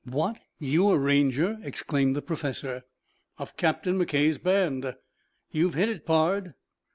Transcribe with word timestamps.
"What, 0.05 0.39
you 0.57 0.89
a 0.89 0.97
Ranger?" 0.97 1.59
exclaimed 1.61 2.15
the 2.15 2.23
professor. 2.23 2.85
"Of 3.37 3.55
Captain 3.55 3.99
McKay's 3.99 4.39
band?" 4.39 4.95
"You've 5.51 5.75
hit 5.75 5.89
it, 5.89 6.07
pard." 6.07 6.55